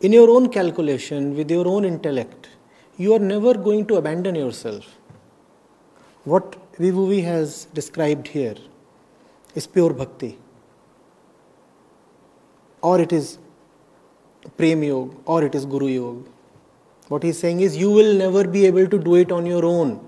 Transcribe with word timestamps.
in 0.00 0.12
your 0.12 0.30
own 0.30 0.48
calculation, 0.48 1.36
with 1.36 1.50
your 1.50 1.66
own 1.66 1.84
intellect, 1.84 2.48
you 2.96 3.14
are 3.14 3.18
never 3.18 3.54
going 3.54 3.86
to 3.86 3.96
abandon 3.96 4.34
yourself. 4.34 4.84
What 6.24 6.56
Wei 6.78 6.90
Wu 6.90 7.06
Wei 7.06 7.20
has 7.22 7.66
described 7.74 8.28
here 8.28 8.56
is 9.54 9.66
pure 9.66 9.92
bhakti, 9.92 10.38
or 12.80 13.00
it 13.00 13.12
is 13.12 13.38
prem 14.56 14.82
yoga, 14.82 15.16
or 15.24 15.42
it 15.44 15.54
is 15.54 15.64
guru 15.64 15.88
yoga. 15.88 16.30
What 17.08 17.22
he 17.22 17.30
is 17.30 17.38
saying 17.38 17.60
is, 17.60 17.76
you 17.76 17.90
will 17.90 18.14
never 18.14 18.46
be 18.46 18.66
able 18.66 18.86
to 18.86 18.98
do 18.98 19.14
it 19.14 19.32
on 19.32 19.46
your 19.46 19.64
own. 19.64 20.06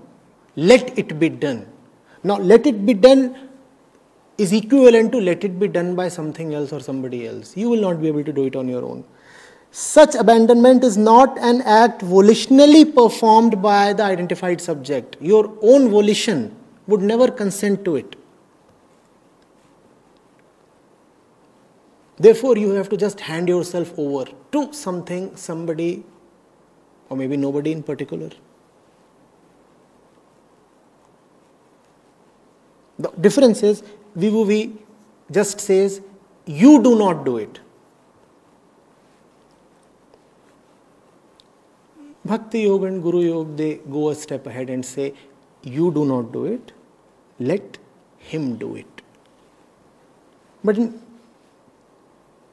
Let 0.55 0.97
it 0.97 1.19
be 1.19 1.29
done. 1.29 1.67
Now, 2.23 2.37
let 2.37 2.67
it 2.67 2.85
be 2.85 2.93
done 2.93 3.49
is 4.37 4.53
equivalent 4.53 5.11
to 5.11 5.19
let 5.19 5.43
it 5.43 5.59
be 5.59 5.67
done 5.67 5.95
by 5.95 6.07
something 6.07 6.53
else 6.53 6.71
or 6.71 6.79
somebody 6.79 7.27
else. 7.27 7.57
You 7.57 7.69
will 7.69 7.81
not 7.81 8.01
be 8.01 8.07
able 8.07 8.23
to 8.23 8.31
do 8.31 8.45
it 8.45 8.55
on 8.55 8.67
your 8.67 8.83
own. 8.83 9.03
Such 9.71 10.15
abandonment 10.15 10.83
is 10.83 10.97
not 10.97 11.37
an 11.39 11.61
act 11.61 12.01
volitionally 12.01 12.93
performed 12.93 13.61
by 13.61 13.93
the 13.93 14.03
identified 14.03 14.59
subject. 14.59 15.15
Your 15.21 15.57
own 15.61 15.89
volition 15.89 16.53
would 16.87 17.01
never 17.01 17.31
consent 17.31 17.85
to 17.85 17.95
it. 17.95 18.17
Therefore, 22.17 22.57
you 22.57 22.71
have 22.71 22.89
to 22.89 22.97
just 22.97 23.21
hand 23.21 23.47
yourself 23.47 23.97
over 23.97 24.29
to 24.51 24.73
something, 24.73 25.35
somebody, 25.37 26.03
or 27.09 27.15
maybe 27.15 27.37
nobody 27.37 27.71
in 27.71 27.81
particular. 27.81 28.29
The 32.99 33.09
difference 33.21 33.63
is 33.63 33.83
Wei 34.15 34.29
Wu 34.29 34.45
Wei 34.45 34.71
just 35.31 35.61
says, 35.61 36.01
You 36.45 36.83
do 36.83 36.97
not 36.97 37.23
do 37.25 37.37
it. 37.37 37.59
Bhakti 42.31 42.61
Yoga 42.61 42.85
and 42.85 43.03
Guru 43.03 43.21
Yoga, 43.21 43.53
they 43.55 43.75
go 43.91 44.09
a 44.09 44.15
step 44.15 44.47
ahead 44.47 44.69
and 44.69 44.85
say, 44.85 45.13
You 45.63 45.91
do 45.91 46.05
not 46.05 46.31
do 46.31 46.45
it, 46.45 46.71
let 47.39 47.77
him 48.17 48.55
do 48.55 48.75
it. 48.75 49.01
But 50.63 50.77
in 50.77 51.01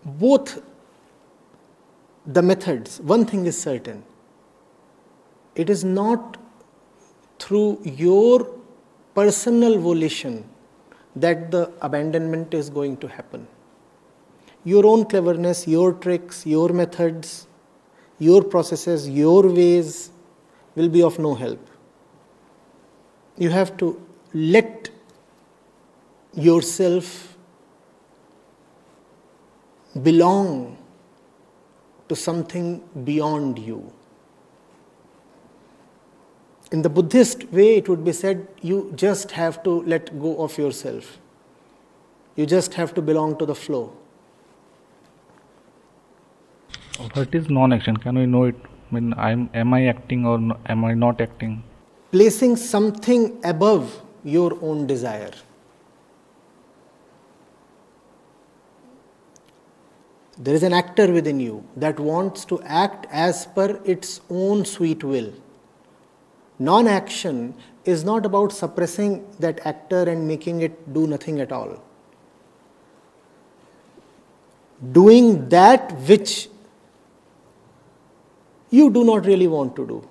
both 0.04 0.60
the 2.26 2.42
methods, 2.42 3.00
one 3.00 3.24
thing 3.24 3.46
is 3.46 3.60
certain 3.60 4.02
it 5.54 5.70
is 5.70 5.84
not 5.84 6.36
through 7.38 7.80
your 7.84 8.48
personal 9.14 9.78
volition 9.78 10.44
that 11.16 11.50
the 11.50 11.72
abandonment 11.82 12.54
is 12.54 12.70
going 12.70 12.96
to 12.98 13.08
happen. 13.08 13.46
Your 14.64 14.86
own 14.86 15.04
cleverness, 15.04 15.66
your 15.68 15.92
tricks, 15.92 16.46
your 16.46 16.68
methods, 16.70 17.47
your 18.18 18.42
processes, 18.42 19.08
your 19.08 19.48
ways 19.48 20.10
will 20.74 20.88
be 20.88 21.02
of 21.02 21.18
no 21.18 21.34
help. 21.34 21.64
You 23.36 23.50
have 23.50 23.76
to 23.78 24.00
let 24.34 24.90
yourself 26.34 27.36
belong 30.02 30.76
to 32.08 32.16
something 32.16 32.82
beyond 33.04 33.58
you. 33.58 33.92
In 36.70 36.82
the 36.82 36.90
Buddhist 36.90 37.44
way, 37.50 37.76
it 37.76 37.88
would 37.88 38.04
be 38.04 38.12
said 38.12 38.46
you 38.60 38.92
just 38.94 39.30
have 39.32 39.62
to 39.62 39.82
let 39.82 40.18
go 40.20 40.42
of 40.42 40.58
yourself. 40.58 41.18
You 42.36 42.46
just 42.46 42.74
have 42.74 42.92
to 42.94 43.02
belong 43.02 43.38
to 43.38 43.46
the 43.46 43.54
flow. 43.54 43.92
What 46.98 47.32
is 47.32 47.48
non-action? 47.48 47.98
Can 47.98 48.18
we 48.18 48.26
know 48.26 48.44
it? 48.44 48.56
I 48.90 48.94
mean, 48.94 49.14
I'm, 49.16 49.50
am 49.54 49.72
I 49.72 49.86
acting 49.86 50.26
or 50.26 50.36
no, 50.38 50.56
am 50.66 50.84
I 50.84 50.94
not 50.94 51.20
acting? 51.20 51.62
Placing 52.10 52.56
something 52.56 53.38
above 53.44 54.02
your 54.24 54.58
own 54.60 54.86
desire. 54.88 55.30
There 60.38 60.54
is 60.54 60.64
an 60.64 60.72
actor 60.72 61.12
within 61.12 61.38
you 61.38 61.64
that 61.76 62.00
wants 62.00 62.44
to 62.46 62.60
act 62.62 63.06
as 63.10 63.46
per 63.46 63.80
its 63.84 64.20
own 64.28 64.64
sweet 64.64 65.04
will. 65.04 65.32
Non 66.58 66.88
action 66.88 67.54
is 67.84 68.04
not 68.04 68.26
about 68.26 68.52
suppressing 68.52 69.24
that 69.38 69.64
actor 69.64 70.02
and 70.02 70.26
making 70.26 70.62
it 70.62 70.92
do 70.92 71.06
nothing 71.06 71.40
at 71.40 71.52
all. 71.52 71.80
Doing 74.92 75.48
that 75.48 75.92
which 76.00 76.48
you 78.70 78.90
do 78.90 79.04
not 79.04 79.26
really 79.26 79.46
want 79.46 79.76
to 79.76 79.86
do. 79.86 80.08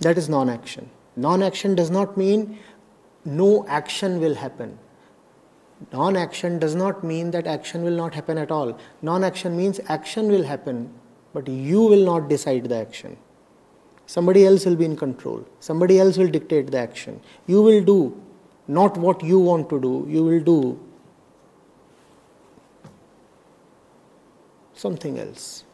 That 0.00 0.18
is 0.18 0.28
non 0.28 0.48
action. 0.48 0.90
Non 1.16 1.42
action 1.42 1.74
does 1.74 1.90
not 1.90 2.16
mean 2.16 2.58
no 3.24 3.66
action 3.68 4.20
will 4.20 4.34
happen. 4.34 4.78
Non 5.92 6.16
action 6.16 6.58
does 6.58 6.74
not 6.74 7.02
mean 7.04 7.30
that 7.32 7.46
action 7.46 7.82
will 7.82 7.96
not 7.96 8.14
happen 8.14 8.38
at 8.38 8.50
all. 8.50 8.78
Non 9.02 9.24
action 9.24 9.56
means 9.56 9.80
action 9.88 10.28
will 10.28 10.44
happen, 10.44 10.92
but 11.32 11.48
you 11.48 11.82
will 11.82 12.04
not 12.04 12.28
decide 12.28 12.64
the 12.64 12.76
action. 12.76 13.16
Somebody 14.06 14.46
else 14.46 14.64
will 14.64 14.76
be 14.76 14.84
in 14.84 14.96
control. 14.96 15.44
Somebody 15.60 15.98
else 15.98 16.16
will 16.16 16.28
dictate 16.28 16.70
the 16.70 16.78
action. 16.78 17.20
You 17.46 17.62
will 17.62 17.82
do 17.82 18.22
not 18.68 18.96
what 18.96 19.22
you 19.22 19.38
want 19.38 19.68
to 19.70 19.80
do, 19.80 20.06
you 20.08 20.24
will 20.24 20.40
do 20.40 20.78
something 24.76 25.18
else. 25.18 25.64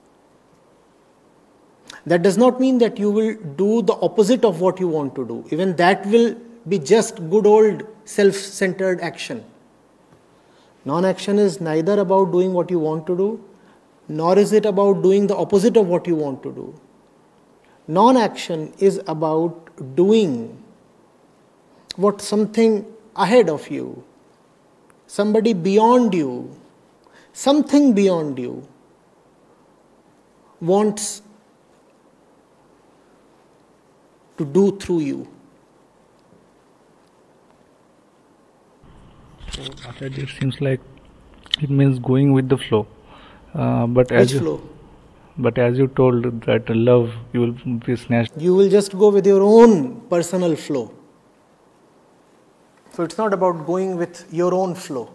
That 2.06 2.22
does 2.22 2.38
not 2.38 2.60
mean 2.60 2.78
that 2.78 2.98
you 2.98 3.10
will 3.10 3.34
do 3.56 3.82
the 3.82 3.94
opposite 3.94 4.44
of 4.44 4.60
what 4.60 4.80
you 4.80 4.88
want 4.88 5.14
to 5.16 5.26
do. 5.26 5.44
Even 5.50 5.76
that 5.76 6.06
will 6.06 6.34
be 6.68 6.78
just 6.78 7.16
good 7.30 7.46
old 7.46 7.84
self 8.04 8.34
centered 8.34 9.00
action. 9.00 9.44
Non 10.84 11.04
action 11.04 11.38
is 11.38 11.60
neither 11.60 12.00
about 12.00 12.32
doing 12.32 12.52
what 12.52 12.70
you 12.70 12.78
want 12.78 13.06
to 13.06 13.16
do, 13.16 13.44
nor 14.08 14.38
is 14.38 14.52
it 14.52 14.66
about 14.66 15.02
doing 15.02 15.26
the 15.26 15.36
opposite 15.36 15.76
of 15.76 15.86
what 15.86 16.06
you 16.06 16.16
want 16.16 16.42
to 16.42 16.52
do. 16.52 16.74
Non 17.86 18.16
action 18.16 18.72
is 18.78 19.00
about 19.06 19.70
doing 19.94 20.58
what 21.96 22.20
something 22.20 22.84
ahead 23.14 23.48
of 23.48 23.68
you, 23.70 24.02
somebody 25.06 25.52
beyond 25.52 26.14
you, 26.14 26.50
something 27.32 27.92
beyond 27.92 28.38
you 28.38 28.66
wants 30.70 31.22
to 34.38 34.44
do 34.44 34.76
through 34.78 35.00
you. 35.00 35.28
So, 39.50 39.62
it 40.00 40.28
seems 40.38 40.60
like 40.60 40.80
it 41.60 41.68
means 41.68 41.98
going 41.98 42.32
with 42.32 42.48
the 42.48 42.56
flow. 42.56 42.86
Uh, 43.54 43.86
but 43.86 44.10
as 44.10 44.32
you, 44.32 44.38
flow? 44.38 44.62
but 45.36 45.58
as 45.58 45.78
you 45.78 45.88
told 45.88 46.24
that 46.46 46.70
love 46.70 47.12
you 47.32 47.40
will 47.40 47.76
be 47.86 47.96
snatched. 47.96 48.32
You 48.36 48.54
will 48.54 48.70
just 48.70 48.96
go 48.96 49.10
with 49.10 49.26
your 49.26 49.42
own 49.42 50.00
personal 50.08 50.56
flow. 50.56 50.94
So 52.92 53.02
it's 53.02 53.18
not 53.18 53.34
about 53.34 53.66
going 53.66 53.96
with 53.96 54.26
your 54.32 54.54
own 54.54 54.74
flow. 54.74 55.10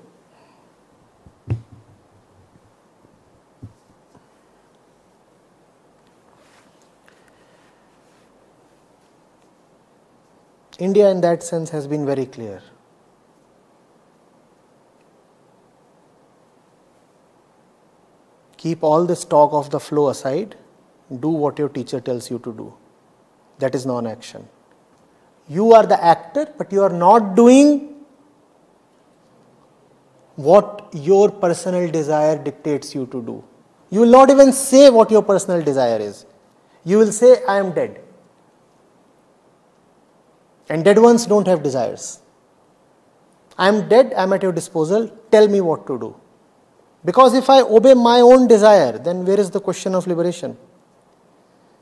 India, 10.80 11.10
in 11.10 11.22
that 11.22 11.44
sense, 11.44 11.70
has 11.72 11.88
been 11.88 12.06
very 12.06 12.26
clear. 12.26 12.62
Keep 18.58 18.84
all 18.84 19.06
this 19.06 19.24
talk 19.24 19.54
of 19.54 19.70
the 19.70 19.80
flow 19.80 20.10
aside, 20.10 20.56
do 21.20 21.30
what 21.30 21.58
your 21.58 21.70
teacher 21.70 22.00
tells 22.00 22.30
you 22.30 22.40
to 22.40 22.54
do. 22.54 22.74
That 23.60 23.76
is 23.76 23.86
non 23.86 24.06
action. 24.06 24.48
You 25.48 25.74
are 25.74 25.86
the 25.86 26.04
actor, 26.04 26.48
but 26.58 26.72
you 26.72 26.84
are 26.84 26.90
not 26.90 27.36
doing 27.36 27.96
what 30.36 30.90
your 30.94 31.32
personal 31.32 31.90
desire 31.90 32.38
dictates 32.38 32.94
you 32.94 33.06
to 33.08 33.22
do. 33.22 33.44
You 33.90 34.02
will 34.02 34.12
not 34.12 34.30
even 34.30 34.52
say 34.52 34.90
what 34.90 35.10
your 35.10 35.24
personal 35.24 35.64
desire 35.64 36.00
is. 36.00 36.26
You 36.84 36.98
will 37.00 37.12
say, 37.12 37.44
I 37.48 37.58
am 37.58 37.72
dead. 37.72 38.02
And 40.70 40.84
dead 40.84 41.00
ones 41.00 41.26
don't 41.26 41.48
have 41.48 41.64
desires. 41.64 42.20
I 43.58 43.68
am 43.68 43.88
dead, 43.90 44.14
I 44.16 44.24
am 44.24 44.34
at 44.34 44.44
your 44.44 44.52
disposal, 44.52 45.10
tell 45.32 45.48
me 45.48 45.62
what 45.62 45.88
to 45.88 45.98
do. 45.98 46.16
Because 47.04 47.34
if 47.34 47.50
I 47.50 47.62
obey 47.62 47.94
my 47.94 48.20
own 48.20 48.48
desire, 48.48 48.98
then 48.98 49.26
where 49.26 49.40
is 49.40 49.50
the 49.50 49.60
question 49.60 49.96
of 49.96 50.06
liberation? 50.08 50.58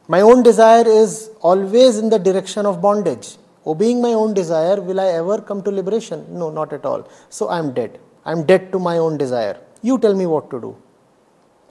My 0.07 0.21
own 0.21 0.43
desire 0.43 0.87
is 0.87 1.31
always 1.41 1.97
in 1.97 2.09
the 2.09 2.19
direction 2.19 2.65
of 2.65 2.81
bondage. 2.81 3.37
Obeying 3.65 4.01
my 4.01 4.13
own 4.13 4.33
desire, 4.35 4.79
will 4.79 4.99
I 4.99 5.07
ever 5.07 5.41
come 5.41 5.63
to 5.63 5.71
liberation? 5.71 6.25
No, 6.29 6.51
not 6.51 6.71
at 6.71 6.85
all. 6.85 7.09
So 7.29 7.47
I 7.47 7.57
am 7.57 7.73
dead. 7.73 7.99
I 8.23 8.31
am 8.31 8.43
dead 8.45 8.71
to 8.71 8.79
my 8.79 8.99
own 8.99 9.17
desire. 9.17 9.59
You 9.81 9.97
tell 9.97 10.13
me 10.13 10.27
what 10.27 10.51
to 10.51 10.61
do. 10.61 10.77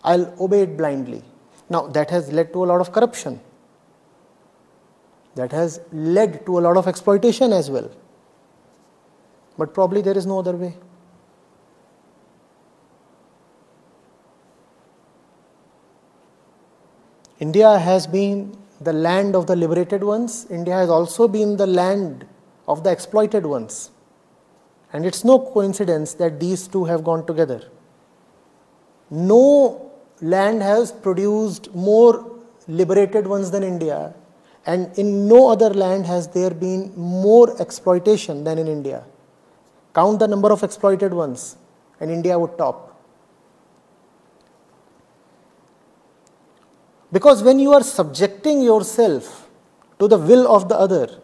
I'll 0.03 0.35
obey 0.43 0.63
it 0.63 0.77
blindly. 0.77 1.23
Now, 1.71 1.87
that 1.87 2.11
has 2.11 2.33
led 2.33 2.53
to 2.53 2.65
a 2.65 2.67
lot 2.67 2.81
of 2.81 2.93
corruption. 2.93 3.41
That 5.35 5.53
has 5.53 5.81
led 5.93 6.47
to 6.47 6.59
a 6.59 6.61
lot 6.61 6.77
of 6.77 6.87
exploitation 6.87 7.53
as 7.53 7.71
well. 7.71 7.91
But 9.59 9.75
probably 9.75 10.01
there 10.01 10.17
is 10.17 10.27
no 10.27 10.39
other 10.39 10.57
way. 10.57 10.77
India 17.41 17.79
has 17.79 18.07
been 18.07 18.57
the 18.81 18.93
land 18.93 19.35
of 19.35 19.47
the 19.47 19.57
liberated 19.57 20.05
ones, 20.05 20.47
India 20.51 20.75
has 20.75 20.89
also 20.89 21.27
been 21.27 21.57
the 21.57 21.67
land 21.67 22.27
of 22.69 22.85
the 22.85 22.91
exploited 22.91 23.47
ones. 23.47 23.91
And 24.93 25.05
it's 25.05 25.25
no 25.25 25.39
coincidence 25.39 26.15
that 26.15 26.39
these 26.39 26.69
two 26.69 26.85
have 26.85 27.03
gone 27.03 27.27
together. 27.27 27.71
No 29.11 29.91
land 30.21 30.63
has 30.63 30.93
produced 30.93 31.75
more 31.75 32.31
liberated 32.69 33.27
ones 33.27 33.51
than 33.51 33.63
India, 33.63 34.15
and 34.67 34.97
in 34.99 35.29
no 35.29 35.51
other 35.51 35.71
land 35.71 36.07
has 36.07 36.29
there 36.29 36.51
been 36.51 36.93
more 36.97 37.61
exploitation 37.61 38.45
than 38.45 38.59
in 38.59 38.67
India. 38.67 39.05
Count 39.95 40.19
the 40.19 40.27
number 40.27 40.51
of 40.51 40.63
exploited 40.63 41.13
ones, 41.13 41.57
and 42.01 42.11
India 42.11 42.39
would 42.39 42.57
top. 42.59 42.91
Because 47.13 47.43
when 47.43 47.61
you 47.61 47.73
are 47.73 47.83
subjecting 47.83 48.61
yourself 48.61 49.49
to 50.01 50.09
the 50.09 50.19
will 50.19 50.53
of 50.53 50.69
the 50.69 50.77
other, 50.77 51.21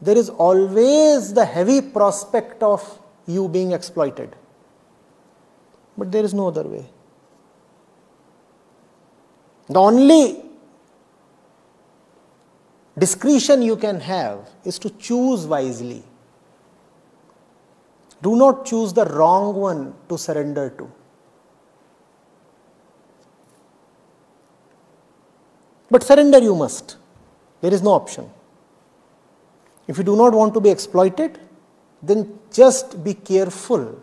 there 0.00 0.18
is 0.18 0.28
always 0.28 1.32
the 1.32 1.44
heavy 1.46 1.80
prospect 1.80 2.62
of 2.62 2.98
you 3.26 3.48
being 3.48 3.72
exploited. 3.72 4.36
But 5.96 6.12
there 6.12 6.24
is 6.24 6.34
no 6.34 6.48
other 6.48 6.64
way. 6.64 6.84
The 9.68 9.78
only 9.78 10.43
discretion 12.98 13.62
you 13.62 13.76
can 13.76 14.00
have 14.00 14.50
is 14.64 14.78
to 14.78 14.90
choose 14.90 15.46
wisely. 15.46 16.02
Do 18.22 18.36
not 18.36 18.64
choose 18.64 18.92
the 18.92 19.04
wrong 19.04 19.54
one 19.54 19.94
to 20.08 20.16
surrender 20.16 20.70
to. 20.78 20.90
But 25.90 26.02
surrender 26.02 26.38
you 26.38 26.54
must. 26.54 26.96
There 27.60 27.72
is 27.72 27.82
no 27.82 27.90
option. 27.90 28.30
If 29.86 29.98
you 29.98 30.04
do 30.04 30.16
not 30.16 30.32
want 30.32 30.54
to 30.54 30.60
be 30.60 30.70
exploited, 30.70 31.38
then 32.02 32.38
just 32.52 33.02
be 33.04 33.14
careful 33.14 34.00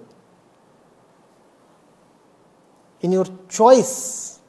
in 3.01 3.11
your 3.11 3.25
choice 3.49 4.39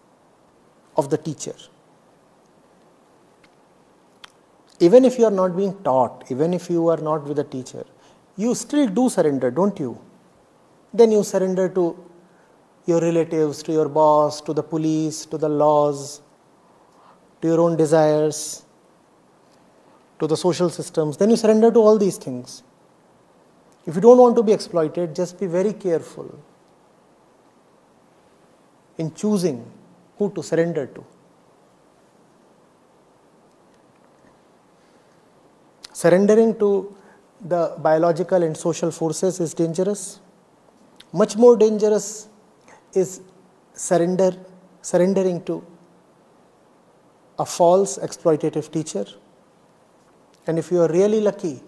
of 0.96 1.08
the 1.08 1.16
teacher. 1.16 1.54
Even 4.86 5.04
if 5.04 5.18
you 5.18 5.24
are 5.24 5.36
not 5.40 5.56
being 5.56 5.74
taught, 5.84 6.24
even 6.30 6.52
if 6.52 6.68
you 6.68 6.88
are 6.88 6.96
not 7.08 7.24
with 7.24 7.38
a 7.38 7.44
teacher, 7.44 7.84
you 8.36 8.54
still 8.54 8.88
do 8.88 9.08
surrender, 9.08 9.50
don't 9.50 9.78
you? 9.78 9.98
Then 10.92 11.12
you 11.12 11.22
surrender 11.22 11.68
to 11.68 11.84
your 12.86 13.00
relatives, 13.00 13.62
to 13.62 13.72
your 13.72 13.88
boss, 13.88 14.40
to 14.40 14.52
the 14.52 14.62
police, 14.62 15.24
to 15.26 15.38
the 15.38 15.48
laws, 15.48 16.20
to 17.40 17.48
your 17.48 17.60
own 17.60 17.76
desires, 17.76 18.64
to 20.22 20.28
the 20.28 20.36
social 20.36 20.70
systems, 20.70 21.16
then 21.16 21.30
you 21.30 21.36
surrender 21.36 21.70
to 21.70 21.80
all 21.80 21.98
these 21.98 22.16
things. 22.16 22.62
If 23.84 23.96
you 23.96 24.00
don't 24.00 24.18
want 24.18 24.36
to 24.36 24.42
be 24.44 24.52
exploited, 24.52 25.16
just 25.16 25.40
be 25.40 25.46
very 25.46 25.72
careful 25.72 26.38
in 28.98 29.12
choosing 29.14 29.64
who 30.18 30.30
to 30.30 30.42
surrender 30.42 30.86
to. 30.86 31.04
Surrendering 36.02 36.58
to 36.58 36.68
the 37.52 37.76
biological 37.78 38.42
and 38.42 38.56
social 38.56 38.90
forces 38.90 39.38
is 39.38 39.54
dangerous. 39.54 40.18
Much 41.12 41.36
more 41.36 41.56
dangerous 41.56 42.26
is 42.92 43.20
surrender, 43.72 44.32
surrendering 44.80 45.44
to 45.44 45.64
a 47.38 47.46
false 47.46 47.98
exploitative 47.98 48.72
teacher. 48.72 49.04
And 50.48 50.58
if 50.58 50.72
you 50.72 50.80
are 50.80 50.88
really 50.88 51.20
lucky, 51.20 51.62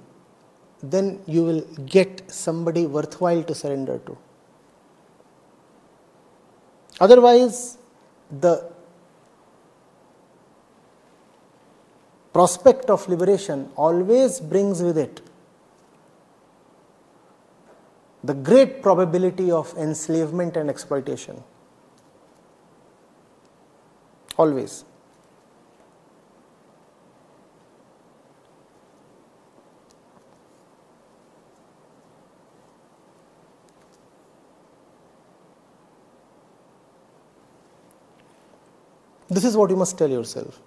then 0.83 1.21
you 1.27 1.45
will 1.45 1.63
get 1.87 2.29
somebody 2.29 2.87
worthwhile 2.87 3.45
to 3.45 3.55
surrender 3.55 3.99
to. 4.07 4.19
Otherwise, 6.99 7.79
the 8.41 8.74
prospect 12.35 12.91
of 12.91 13.09
liberation 13.09 13.71
always 13.77 14.41
brings 14.41 14.83
with 14.83 14.99
it 14.99 15.21
the 18.25 18.35
great 18.35 18.83
probability 18.83 19.51
of 19.51 19.73
enslavement 19.77 20.57
and 20.57 20.69
exploitation. 20.69 21.43
Always. 24.37 24.85
This 39.29 39.45
is 39.45 39.57
what 39.57 39.71
you 39.71 39.77
must 39.77 39.97
tell 39.99 40.11
yourself. 40.11 40.61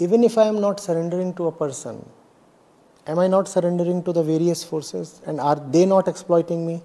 Even 0.00 0.24
if 0.24 0.38
I 0.38 0.46
am 0.46 0.60
not 0.60 0.80
surrendering 0.80 1.34
to 1.34 1.46
a 1.46 1.52
person, 1.52 2.04
am 3.06 3.18
I 3.18 3.26
not 3.28 3.48
surrendering 3.48 4.02
to 4.04 4.12
the 4.12 4.22
various 4.22 4.64
forces 4.64 5.20
and 5.26 5.38
are 5.38 5.56
they 5.56 5.84
not 5.84 6.08
exploiting 6.08 6.66
me? 6.66 6.82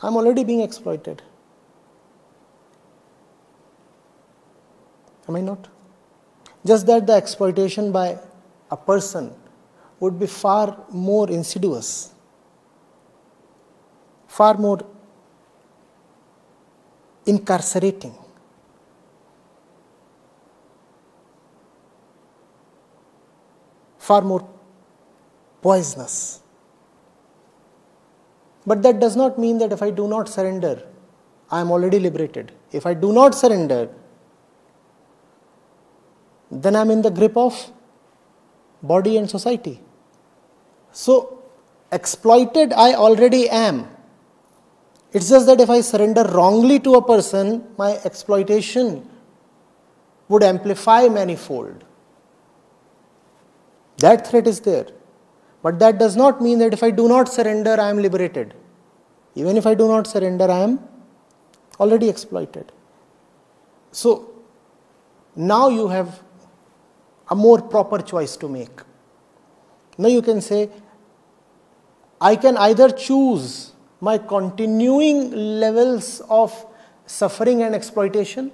I 0.00 0.06
am 0.06 0.16
already 0.16 0.44
being 0.44 0.60
exploited. 0.60 1.22
Am 5.28 5.34
I 5.34 5.40
not? 5.40 5.68
Just 6.64 6.86
that 6.86 7.06
the 7.06 7.14
exploitation 7.14 7.90
by 7.90 8.18
a 8.70 8.76
person 8.76 9.34
would 9.98 10.18
be 10.18 10.26
far 10.26 10.84
more 10.90 11.28
insidious, 11.30 12.12
far 14.28 14.54
more 14.54 14.80
incarcerating. 17.26 18.14
Far 24.08 24.22
more 24.30 24.46
poisonous. 25.62 26.16
But 28.66 28.82
that 28.82 29.00
does 29.00 29.16
not 29.16 29.38
mean 29.38 29.58
that 29.58 29.72
if 29.72 29.82
I 29.82 29.90
do 29.90 30.08
not 30.08 30.28
surrender, 30.28 30.82
I 31.50 31.60
am 31.60 31.70
already 31.70 31.98
liberated. 31.98 32.52
If 32.72 32.86
I 32.86 32.94
do 32.94 33.12
not 33.12 33.34
surrender, 33.34 33.88
then 36.50 36.76
I 36.76 36.80
am 36.80 36.90
in 36.90 37.02
the 37.02 37.10
grip 37.10 37.36
of 37.36 37.72
body 38.82 39.16
and 39.16 39.28
society. 39.28 39.80
So, 40.92 41.42
exploited 41.92 42.72
I 42.72 42.94
already 42.94 43.48
am. 43.48 43.88
It's 45.12 45.28
just 45.28 45.46
that 45.46 45.60
if 45.60 45.70
I 45.70 45.80
surrender 45.80 46.24
wrongly 46.24 46.78
to 46.80 46.94
a 46.94 47.02
person, 47.02 47.64
my 47.78 47.92
exploitation 48.04 49.08
would 50.28 50.42
amplify 50.42 51.08
manifold. 51.08 51.84
That 53.98 54.26
threat 54.26 54.46
is 54.46 54.60
there. 54.60 54.86
But 55.62 55.78
that 55.78 55.98
does 55.98 56.16
not 56.16 56.42
mean 56.42 56.58
that 56.58 56.72
if 56.72 56.82
I 56.82 56.90
do 56.90 57.08
not 57.08 57.28
surrender, 57.28 57.80
I 57.80 57.88
am 57.88 57.98
liberated. 57.98 58.54
Even 59.34 59.56
if 59.56 59.66
I 59.66 59.74
do 59.74 59.88
not 59.88 60.06
surrender, 60.06 60.50
I 60.50 60.58
am 60.58 60.80
already 61.80 62.08
exploited. 62.08 62.70
So 63.90 64.30
now 65.34 65.68
you 65.68 65.88
have 65.88 66.20
a 67.30 67.34
more 67.34 67.62
proper 67.62 67.98
choice 67.98 68.36
to 68.36 68.48
make. 68.48 68.82
Now 69.96 70.08
you 70.08 70.22
can 70.22 70.40
say, 70.40 70.70
I 72.20 72.36
can 72.36 72.56
either 72.56 72.90
choose 72.90 73.72
my 74.00 74.18
continuing 74.18 75.30
levels 75.30 76.20
of 76.28 76.66
suffering 77.06 77.62
and 77.62 77.74
exploitation, 77.74 78.52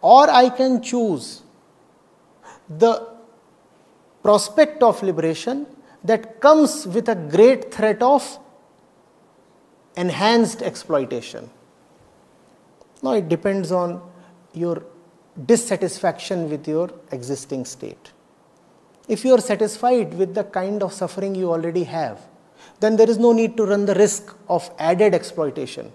or 0.00 0.30
I 0.30 0.48
can 0.48 0.82
choose 0.82 1.42
the 2.68 3.17
prospect 4.22 4.82
of 4.82 5.02
liberation 5.02 5.66
that 6.04 6.40
comes 6.40 6.86
with 6.86 7.08
a 7.08 7.14
great 7.14 7.72
threat 7.72 8.02
of 8.02 8.38
enhanced 9.96 10.62
exploitation. 10.62 11.50
Now, 13.02 13.12
it 13.12 13.28
depends 13.28 13.72
on 13.72 14.00
your 14.52 14.82
dissatisfaction 15.46 16.50
with 16.50 16.66
your 16.66 16.90
existing 17.12 17.64
state. 17.64 18.12
If 19.08 19.24
you 19.24 19.34
are 19.34 19.40
satisfied 19.40 20.14
with 20.14 20.34
the 20.34 20.44
kind 20.44 20.82
of 20.82 20.92
suffering 20.92 21.34
you 21.34 21.50
already 21.50 21.84
have, 21.84 22.20
then 22.80 22.96
there 22.96 23.08
is 23.08 23.18
no 23.18 23.32
need 23.32 23.56
to 23.56 23.64
run 23.64 23.86
the 23.86 23.94
risk 23.94 24.34
of 24.48 24.70
added 24.78 25.14
exploitation. 25.14 25.90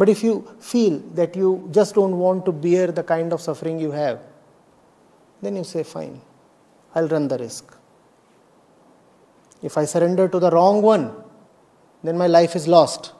But 0.00 0.08
if 0.08 0.22
you 0.24 0.48
feel 0.60 0.98
that 1.12 1.36
you 1.36 1.68
just 1.70 1.94
don't 1.94 2.16
want 2.16 2.46
to 2.46 2.52
bear 2.52 2.86
the 2.90 3.02
kind 3.02 3.34
of 3.34 3.40
suffering 3.42 3.78
you 3.78 3.90
have, 3.90 4.18
then 5.42 5.56
you 5.56 5.62
say, 5.62 5.82
Fine, 5.82 6.22
I'll 6.94 7.06
run 7.06 7.28
the 7.28 7.36
risk. 7.36 7.76
If 9.62 9.76
I 9.76 9.84
surrender 9.84 10.26
to 10.26 10.38
the 10.38 10.50
wrong 10.50 10.80
one, 10.80 11.12
then 12.02 12.16
my 12.16 12.28
life 12.28 12.56
is 12.56 12.66
lost. 12.66 13.12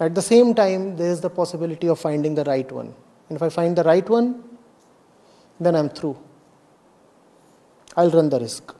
At 0.00 0.14
the 0.14 0.22
same 0.22 0.54
time, 0.54 0.96
there 0.96 1.10
is 1.10 1.20
the 1.20 1.28
possibility 1.28 1.86
of 1.86 2.00
finding 2.00 2.34
the 2.34 2.44
right 2.44 2.72
one. 2.72 2.94
And 3.28 3.36
if 3.36 3.42
I 3.42 3.50
find 3.50 3.76
the 3.76 3.84
right 3.84 4.08
one, 4.08 4.42
then 5.60 5.76
I'm 5.76 5.90
through. 5.90 6.16
I'll 7.94 8.10
run 8.10 8.30
the 8.30 8.40
risk. 8.40 8.74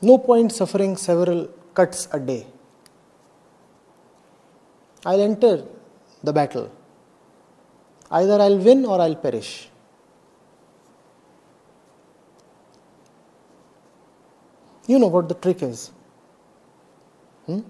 No 0.00 0.16
point 0.16 0.52
suffering 0.52 0.96
several 0.96 1.48
cuts 1.74 2.08
a 2.10 2.18
day. 2.18 2.46
I'll 5.04 5.20
enter 5.20 5.64
the 6.22 6.32
battle. 6.32 6.70
Either 8.10 8.40
I'll 8.40 8.58
win 8.58 8.84
or 8.84 9.00
I'll 9.00 9.16
perish. 9.16 9.68
You 14.86 14.98
know 14.98 15.08
what 15.08 15.28
the 15.28 15.34
trick 15.34 15.62
is. 15.62 15.90
Hmm? 17.46 17.60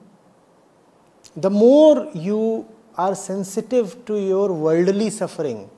The 1.36 1.50
more 1.50 2.10
you 2.14 2.66
are 2.96 3.14
sensitive 3.14 4.04
to 4.06 4.18
your 4.18 4.52
worldly 4.52 5.10
suffering, 5.10 5.70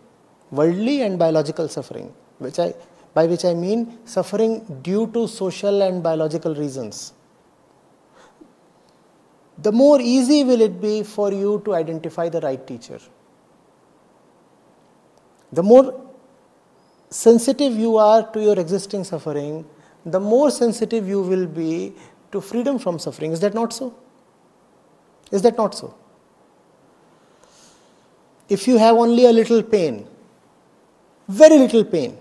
worldly 0.51 1.03
and 1.03 1.19
biological 1.19 1.69
suffering, 1.69 2.13
which 2.39 2.59
I, 2.59 2.75
by 3.13 3.27
which 3.27 3.45
I 3.45 3.55
mean 3.55 3.99
suffering 4.05 4.81
due 4.83 5.07
to 5.09 5.29
social 5.29 5.83
and 5.83 6.03
biological 6.03 6.55
reasons, 6.55 7.13
the 9.59 9.73
more 9.73 10.01
easy 10.01 10.43
will 10.45 10.61
it 10.61 10.81
be 10.81 11.03
for 11.03 11.33
you 11.33 11.63
to 11.65 11.75
identify 11.75 12.29
the 12.29 12.41
right 12.41 12.67
teacher. 12.67 12.99
The 15.53 15.63
more 15.63 16.11
sensitive 17.11 17.75
you 17.75 17.97
are 17.97 18.29
to 18.33 18.43
your 18.43 18.59
existing 18.59 19.05
suffering, 19.05 19.65
the 20.05 20.19
more 20.19 20.51
sensitive 20.51 21.09
you 21.09 21.23
will 21.23 21.47
be 21.47 21.95
to 22.33 22.41
freedom 22.41 22.79
from 22.79 22.99
suffering. 22.99 23.33
Is 23.33 23.41
that 23.41 23.55
not 23.55 23.73
so? 23.73 23.95
Is 25.31 25.43
that 25.43 25.57
not 25.57 25.75
so? 25.75 25.95
If 28.49 28.67
you 28.67 28.77
have 28.79 28.97
only 28.97 29.27
a 29.27 29.33
little 29.33 29.63
pain, 29.63 30.07
very 31.29 31.57
little 31.57 31.85
pain, 31.85 32.19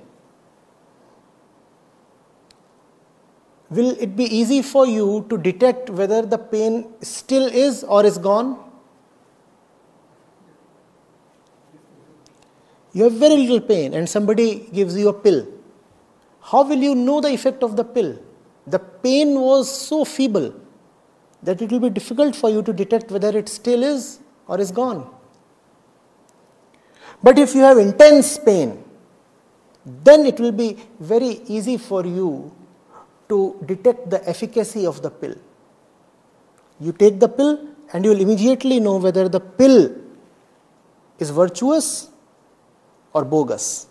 will 3.75 3.95
it 3.99 4.15
be 4.15 4.25
easy 4.25 4.61
for 4.61 4.85
you 4.85 5.25
to 5.29 5.37
detect 5.37 5.89
whether 5.89 6.21
the 6.21 6.37
pain 6.37 6.93
still 7.01 7.47
is 7.47 7.83
or 7.83 8.05
is 8.05 8.17
gone? 8.17 8.57
You 12.93 13.05
have 13.05 13.13
very 13.13 13.37
little 13.37 13.61
pain 13.61 13.93
and 13.93 14.07
somebody 14.07 14.67
gives 14.71 14.97
you 14.97 15.09
a 15.09 15.13
pill. 15.13 15.47
How 16.41 16.63
will 16.63 16.77
you 16.77 16.93
know 16.93 17.21
the 17.21 17.29
effect 17.29 17.63
of 17.63 17.75
the 17.75 17.83
pill? 17.83 18.19
The 18.67 18.79
pain 18.79 19.39
was 19.39 19.69
so 19.87 20.05
feeble 20.05 20.53
that 21.41 21.61
it 21.61 21.71
will 21.71 21.79
be 21.79 21.89
difficult 21.89 22.35
for 22.35 22.49
you 22.49 22.61
to 22.61 22.71
detect 22.71 23.11
whether 23.11 23.35
it 23.37 23.49
still 23.49 23.83
is 23.83 24.19
or 24.47 24.59
is 24.59 24.71
gone. 24.71 25.09
But 27.21 27.39
if 27.39 27.55
you 27.55 27.61
have 27.61 27.77
intense 27.77 28.37
pain, 28.37 28.83
then 29.85 30.25
it 30.25 30.39
will 30.39 30.51
be 30.51 30.77
very 30.99 31.41
easy 31.47 31.77
for 31.77 32.05
you 32.05 32.51
to 33.33 33.39
detect 33.65 34.09
the 34.13 34.19
efficacy 34.29 34.85
of 34.85 35.01
the 35.01 35.09
pill. 35.09 35.35
You 36.79 36.91
take 36.91 37.19
the 37.19 37.29
pill 37.39 37.53
and 37.91 38.05
you 38.05 38.11
will 38.11 38.21
immediately 38.21 38.79
know 38.79 38.97
whether 38.97 39.27
the 39.27 39.39
pill 39.39 39.77
is 41.19 41.31
virtuous 41.31 42.09
or 43.13 43.23
bogus. 43.25 43.87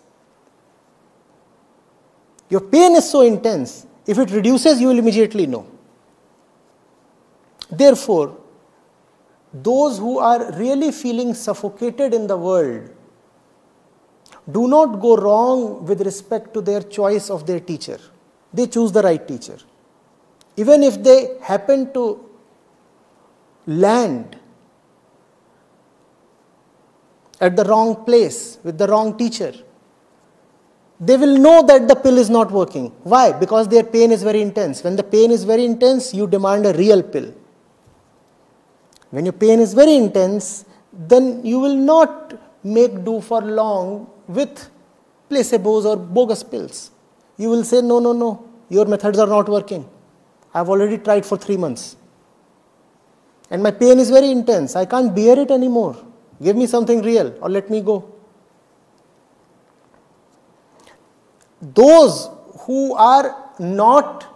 Your 2.49 2.61
pain 2.61 2.95
is 2.95 3.09
so 3.09 3.21
intense, 3.21 3.85
if 4.05 4.17
it 4.17 4.31
reduces, 4.31 4.79
you 4.79 4.87
will 4.87 4.99
immediately 4.99 5.45
know. 5.47 5.65
Therefore, 7.71 8.37
those 9.53 9.97
who 9.97 10.19
are 10.19 10.51
really 10.53 10.91
feeling 10.91 11.33
suffocated 11.33 12.13
in 12.13 12.27
the 12.27 12.37
world 12.37 12.89
do 14.51 14.67
not 14.67 14.99
go 14.99 15.15
wrong 15.15 15.85
with 15.85 16.01
respect 16.01 16.53
to 16.53 16.61
their 16.61 16.81
choice 16.81 17.29
of 17.29 17.47
their 17.47 17.59
teacher. 17.59 17.99
They 18.53 18.67
choose 18.67 18.91
the 18.91 19.01
right 19.01 19.27
teacher. 19.27 19.57
Even 20.55 20.83
if 20.83 21.01
they 21.01 21.37
happen 21.41 21.91
to 21.93 22.29
land 23.65 24.37
at 27.41 27.55
the 27.55 27.63
wrong 27.63 28.05
place 28.05 28.59
with 28.63 28.77
the 28.77 28.87
wrong 28.87 29.17
teacher, 29.17 29.53
they 30.99 31.17
will 31.17 31.37
know 31.37 31.63
that 31.63 31.87
the 31.87 31.95
pill 31.95 32.17
is 32.17 32.29
not 32.29 32.51
working. 32.51 32.89
Why? 33.03 33.31
Because 33.31 33.67
their 33.67 33.83
pain 33.83 34.11
is 34.11 34.23
very 34.23 34.41
intense. 34.41 34.83
When 34.83 34.95
the 34.95 35.03
pain 35.03 35.31
is 35.31 35.43
very 35.43 35.65
intense, 35.65 36.13
you 36.13 36.27
demand 36.27 36.65
a 36.65 36.73
real 36.73 37.01
pill. 37.01 37.33
When 39.09 39.25
your 39.25 39.33
pain 39.33 39.59
is 39.59 39.73
very 39.73 39.95
intense, 39.95 40.65
then 40.91 41.45
you 41.45 41.59
will 41.59 41.75
not 41.75 42.39
make 42.63 43.03
do 43.03 43.19
for 43.19 43.41
long 43.41 44.09
with 44.27 44.69
placebos 45.29 45.85
or 45.85 45.97
bogus 45.97 46.43
pills. 46.43 46.91
You 47.37 47.49
will 47.49 47.63
say, 47.63 47.81
No, 47.81 47.99
no, 47.99 48.13
no, 48.13 48.47
your 48.69 48.85
methods 48.85 49.19
are 49.19 49.27
not 49.27 49.49
working. 49.49 49.89
I've 50.53 50.69
already 50.69 50.97
tried 50.97 51.25
for 51.25 51.37
three 51.37 51.57
months. 51.57 51.95
And 53.49 53.61
my 53.61 53.71
pain 53.71 53.99
is 53.99 54.09
very 54.09 54.31
intense. 54.31 54.75
I 54.75 54.85
can't 54.85 55.15
bear 55.15 55.37
it 55.39 55.51
anymore. 55.51 55.95
Give 56.41 56.55
me 56.55 56.67
something 56.67 57.01
real 57.01 57.37
or 57.41 57.49
let 57.49 57.69
me 57.69 57.81
go. 57.81 58.11
Those 61.61 62.29
who 62.61 62.93
are 62.95 63.53
not 63.59 64.29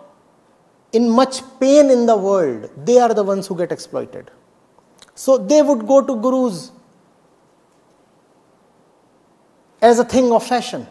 in 0.94 1.10
much 1.10 1.42
pain 1.60 1.92
in 1.92 2.06
the 2.06 2.16
world, 2.16 2.70
they 2.86 3.00
are 3.00 3.14
the 3.14 3.24
ones 3.24 3.48
who 3.48 3.58
get 3.58 3.72
exploited. 3.72 4.32
So 5.16 5.38
they 5.38 5.62
would 5.62 5.86
go 5.88 6.02
to 6.02 6.16
gurus 6.16 6.72
as 9.82 10.00
a 10.00 10.06
thing 10.06 10.32
of 10.32 10.46
fashion. 10.46 10.88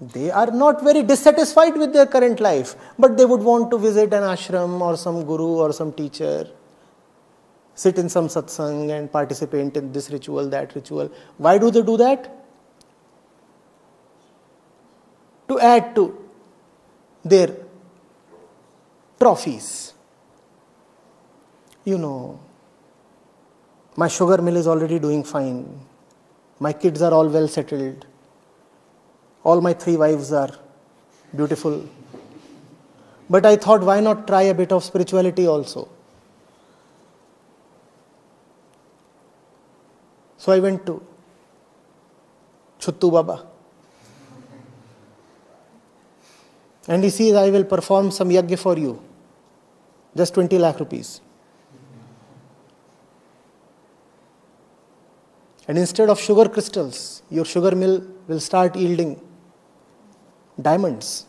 They 0.00 0.30
are 0.30 0.50
not 0.50 0.82
very 0.82 1.02
dissatisfied 1.02 1.76
with 1.76 1.92
their 1.92 2.06
current 2.06 2.38
life, 2.38 2.76
but 2.98 3.16
they 3.16 3.24
would 3.24 3.40
want 3.40 3.70
to 3.72 3.78
visit 3.78 4.12
an 4.14 4.22
ashram 4.22 4.80
or 4.80 4.96
some 4.96 5.24
guru 5.24 5.56
or 5.56 5.72
some 5.72 5.92
teacher, 5.92 6.48
sit 7.74 7.98
in 7.98 8.08
some 8.08 8.28
satsang 8.28 8.96
and 8.96 9.10
participate 9.10 9.76
in 9.76 9.92
this 9.92 10.10
ritual, 10.10 10.48
that 10.50 10.74
ritual. 10.76 11.10
Why 11.36 11.58
do 11.58 11.70
they 11.72 11.82
do 11.82 11.96
that? 11.96 12.32
To 15.48 15.58
add 15.58 15.96
to 15.96 16.28
their 17.24 17.56
trophies. 19.18 19.94
You 21.84 21.98
know, 21.98 22.38
my 23.96 24.06
sugar 24.06 24.40
mill 24.40 24.56
is 24.56 24.68
already 24.68 25.00
doing 25.00 25.24
fine. 25.24 25.80
My 26.60 26.72
kids 26.72 27.02
are 27.02 27.12
all 27.12 27.28
well 27.28 27.48
settled. 27.48 28.06
All 29.48 29.62
my 29.62 29.72
three 29.72 29.96
wives 29.96 30.30
are 30.30 30.50
beautiful. 31.34 31.76
But 33.30 33.46
I 33.46 33.56
thought, 33.56 33.82
why 33.82 34.00
not 34.00 34.26
try 34.26 34.42
a 34.42 34.54
bit 34.54 34.72
of 34.72 34.84
spirituality 34.84 35.46
also? 35.46 35.88
So 40.36 40.52
I 40.52 40.58
went 40.58 40.84
to 40.86 41.02
Chuttu 42.78 43.10
Baba. 43.10 43.46
And 46.86 47.02
he 47.04 47.10
says, 47.10 47.34
I 47.34 47.48
will 47.48 47.64
perform 47.64 48.10
some 48.10 48.28
yagya 48.28 48.58
for 48.58 48.76
you. 48.76 49.02
Just 50.14 50.34
20 50.34 50.58
lakh 50.58 50.78
rupees. 50.78 51.22
And 55.66 55.78
instead 55.78 56.10
of 56.10 56.20
sugar 56.20 56.50
crystals, 56.50 57.22
your 57.30 57.46
sugar 57.46 57.74
mill 57.74 58.02
will 58.26 58.40
start 58.40 58.76
yielding 58.76 59.18
diamonds. 60.60 61.26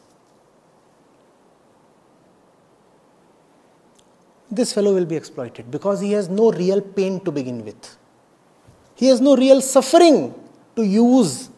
This 4.52 4.74
fellow 4.74 4.96
will 4.96 5.06
be 5.06 5.16
exploited 5.16 5.70
because 5.70 6.02
he 6.02 6.12
has 6.14 6.28
no 6.28 6.52
real 6.52 6.82
pain 6.82 7.20
to 7.22 7.32
begin 7.32 7.64
with. 7.64 7.98
He 8.96 9.08
has 9.08 9.22
no 9.22 9.36
real 9.36 9.62
suffering 9.62 10.34
to 10.76 10.84
use 10.84 11.50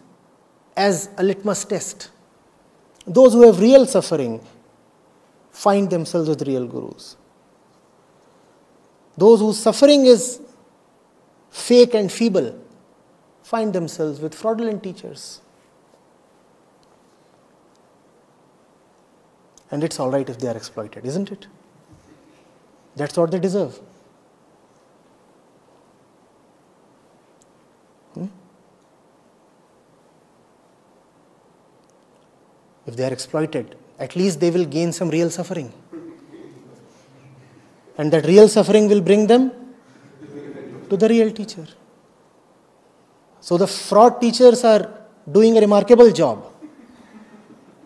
as 0.75 1.10
a 1.18 1.24
litmus 1.24 1.63
test. 1.66 2.10
Those 3.08 3.34
who 3.34 3.46
have 3.46 3.60
real 3.60 3.86
suffering 3.86 4.46
find 5.51 5.90
themselves 5.90 6.30
with 6.30 6.42
real 6.44 6.68
gurus. 6.68 7.16
Those 9.18 9.40
whose 9.40 9.58
suffering 9.58 10.06
is 10.06 10.42
fake 11.50 11.94
and 11.94 12.12
feeble 12.12 12.58
find 13.44 13.74
themselves 13.74 14.20
with 14.20 14.34
fraudulent 14.34 14.84
teachers. 14.84 15.42
And 19.72 19.84
it's 19.84 20.00
all 20.00 20.12
right 20.12 20.30
if 20.30 20.38
they 20.38 20.48
are 20.48 20.58
exploited, 20.58 21.06
isn't 21.06 21.32
it? 21.32 21.48
That's 22.96 23.18
what 23.18 23.32
they 23.32 23.40
deserve. 23.40 23.80
Hmm? 28.13 28.25
If 32.86 32.98
they 32.98 33.06
are 33.06 33.13
exploited, 33.13 33.78
at 33.98 34.16
least 34.18 34.42
they 34.42 34.51
will 34.51 34.66
gain 34.66 34.92
some 34.92 35.10
real 35.10 35.30
suffering. 35.30 35.72
And 37.98 38.12
that 38.12 38.25
real 38.25 38.50
suffering 38.50 38.90
will 38.90 39.01
bring 39.01 39.28
them 39.28 39.51
to 40.90 40.98
the 40.98 41.08
real 41.08 41.32
teacher. 41.32 41.68
So 43.40 43.58
the 43.58 43.68
fraud 43.68 44.20
teachers 44.20 44.63
are 44.66 44.92
doing 45.32 45.58
a 45.58 45.62
remarkable 45.62 46.12
job. 46.12 46.46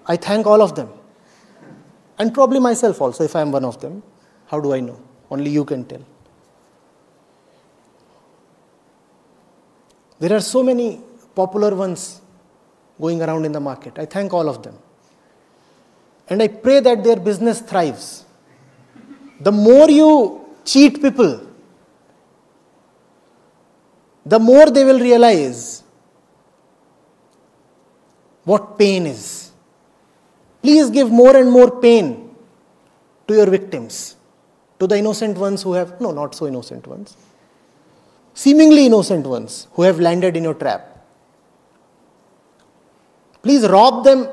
I 0.08 0.16
thank 0.16 0.48
all 0.48 0.62
of 0.62 0.76
them. 0.76 0.90
And 2.18 2.34
probably 2.34 2.60
myself 2.60 3.02
also, 3.02 3.24
if 3.24 3.36
I 3.36 3.42
am 3.42 3.52
one 3.52 3.66
of 3.66 3.80
them. 3.82 4.02
How 4.48 4.60
do 4.60 4.74
I 4.74 4.80
know? 4.80 5.00
Only 5.30 5.50
you 5.52 5.66
can 5.66 5.86
tell. 5.86 6.02
There 10.20 10.34
are 10.34 10.42
so 10.42 10.64
many 10.64 11.02
popular 11.34 11.76
ones 11.76 12.22
going 13.00 13.22
around 13.22 13.46
in 13.46 13.52
the 13.52 13.60
market. 13.60 14.00
I 14.00 14.06
thank 14.06 14.34
all 14.34 14.48
of 14.48 14.64
them. 14.64 14.78
And 16.30 16.42
I 16.42 16.48
pray 16.48 16.80
that 16.80 17.04
their 17.04 17.18
business 17.18 17.60
thrives. 17.60 18.26
The 19.40 19.52
more 19.52 19.90
you 19.90 20.46
cheat 20.64 21.02
people, 21.02 21.42
the 24.26 24.40
more 24.40 24.72
they 24.72 24.84
will 24.84 25.00
realize 25.00 25.84
what 28.44 28.80
pain 28.80 29.06
is. 29.06 29.45
Please 30.66 30.90
give 30.90 31.12
more 31.12 31.38
and 31.38 31.52
more 31.52 31.80
pain 31.80 32.36
to 33.28 33.36
your 33.36 33.46
victims, 33.46 34.16
to 34.80 34.88
the 34.88 34.98
innocent 34.98 35.38
ones 35.38 35.62
who 35.62 35.74
have, 35.74 36.02
no, 36.02 36.10
not 36.10 36.34
so 36.34 36.48
innocent 36.48 36.88
ones, 36.88 37.16
seemingly 38.34 38.88
innocent 38.88 39.28
ones 39.28 39.68
who 39.74 39.84
have 39.84 40.00
landed 40.00 40.36
in 40.36 40.44
your 40.44 40.56
trap. 40.56 41.06
Please 43.44 43.68
rob 43.68 44.04
them 44.06 44.28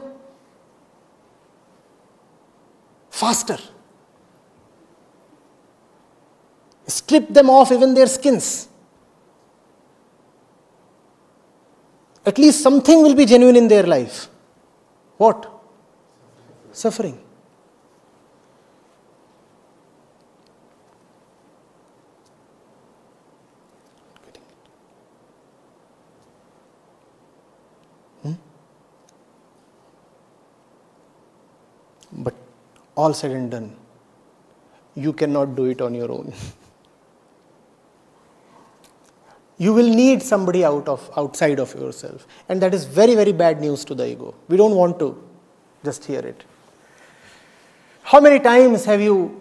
faster. 3.10 3.58
Strip 6.86 7.28
them 7.28 7.50
off 7.50 7.70
even 7.70 7.92
their 7.92 8.06
skins. 8.06 8.68
At 12.24 12.38
least 12.38 12.62
something 12.62 13.02
will 13.02 13.14
be 13.14 13.26
genuine 13.26 13.56
in 13.56 13.68
their 13.68 13.82
life. 13.82 14.28
What? 15.18 15.51
Suffering. 16.72 17.18
Hmm? 28.22 28.32
But 32.12 32.34
all 32.96 33.12
said 33.12 33.32
and 33.32 33.50
done, 33.50 33.76
you 34.94 35.12
cannot 35.12 35.54
do 35.54 35.66
it 35.66 35.80
on 35.80 35.94
your 35.94 36.10
own. 36.10 36.32
you 39.58 39.72
will 39.72 39.88
need 39.88 40.22
somebody 40.22 40.64
out 40.68 40.88
of 40.92 41.02
outside 41.20 41.58
of 41.64 41.74
yourself 41.80 42.26
and 42.48 42.62
that 42.62 42.74
is 42.78 42.84
very 42.84 43.14
very 43.14 43.34
bad 43.42 43.60
news 43.64 43.84
to 43.88 43.94
the 43.98 44.06
ego 44.12 44.34
we 44.48 44.56
don't 44.60 44.74
want 44.74 44.98
to 45.02 45.08
just 45.88 46.04
hear 46.10 46.22
it 46.30 46.44
how 48.02 48.20
many 48.20 48.38
times 48.38 48.84
have 48.84 49.00
you 49.00 49.40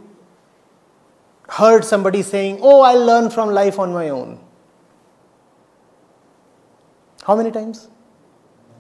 heard 1.50 1.84
somebody 1.84 2.22
saying 2.22 2.60
oh 2.62 2.82
i'll 2.82 3.06
learn 3.06 3.30
from 3.30 3.50
life 3.50 3.80
on 3.80 3.94
my 3.94 4.10
own 4.10 4.40
how 7.24 7.36
many 7.36 7.52
times? 7.52 7.88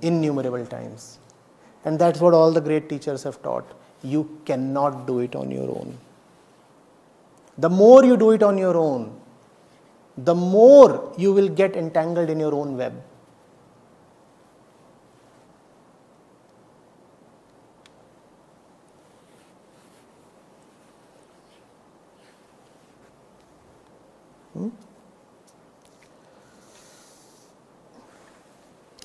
Innumerable 0.01 0.65
times. 0.65 1.19
And 1.85 1.99
that's 1.99 2.19
what 2.19 2.33
all 2.33 2.51
the 2.51 2.59
great 2.59 2.89
teachers 2.89 3.21
have 3.21 3.39
taught. 3.43 3.65
You 4.03 4.41
cannot 4.45 5.05
do 5.05 5.19
it 5.19 5.35
on 5.35 5.51
your 5.51 5.69
own. 5.69 5.95
The 7.59 7.69
more 7.69 8.03
you 8.03 8.17
do 8.17 8.31
it 8.31 8.41
on 8.41 8.57
your 8.57 8.75
own 8.75 9.21
the 10.17 10.35
more 10.35 11.13
you 11.17 11.33
will 11.33 11.47
get 11.47 11.75
entangled 11.75 12.29
in 12.29 12.39
your 12.39 12.53
own 12.53 12.77
web. 12.77 12.93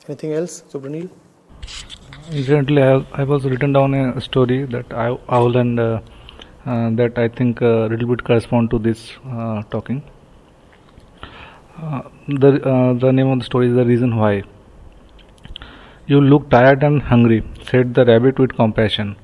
Anything 0.08 0.32
else, 0.34 0.62
Subranil? 0.72 1.08
Recently, 2.30 2.82
I, 2.82 3.04
I 3.12 3.24
was 3.24 3.44
written 3.44 3.72
down 3.72 3.94
a 3.94 4.20
story 4.20 4.64
that 4.64 4.92
I, 4.92 5.16
owl 5.28 5.56
and 5.56 5.80
uh, 5.80 6.00
uh, 6.64 6.90
that 6.90 7.18
I 7.18 7.28
think 7.28 7.60
a 7.60 7.84
uh, 7.84 7.88
little 7.88 8.08
bit 8.08 8.22
correspond 8.24 8.70
to 8.70 8.78
this 8.78 9.12
uh, 9.28 9.62
talking. 9.64 10.02
Uh, 11.82 12.02
the 12.28 12.50
the 13.00 13.12
name 13.12 13.28
of 13.28 13.40
the 13.40 13.44
story 13.44 13.68
is 13.68 13.74
the 13.74 13.84
reason 13.84 14.16
why. 14.16 14.42
You 16.06 16.20
look 16.20 16.50
tired 16.50 16.84
and 16.84 17.02
hungry, 17.02 17.42
said 17.68 17.94
the 17.94 18.04
rabbit 18.04 18.38
with 18.38 18.54
compassion. 18.54 19.16